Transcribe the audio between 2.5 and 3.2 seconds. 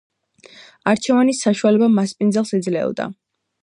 ეძლეოდა.